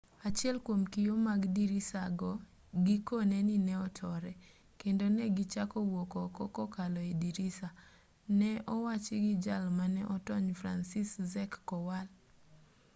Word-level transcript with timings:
achiel 0.27 0.57
kwom 0.65 0.81
kio 0.93 1.15
mag 1.27 1.41
dirisa 1.55 2.01
go 2.19 2.31
gikone 2.85 3.37
ni 3.47 3.55
ne 3.67 3.75
otore 3.87 4.31
kendo 4.79 5.05
ne 5.15 5.23
gichako 5.37 5.77
wuok 5.91 6.13
oko 6.25 6.43
kokalo 6.55 6.99
e 7.11 7.13
dirisa 7.21 7.69
ne 8.39 8.49
owachi 8.75 9.15
gi 9.23 9.33
jal 9.45 9.65
mane 9.77 10.01
otony 10.15 10.49
franciszek 10.61 11.51
kowal 11.69 12.07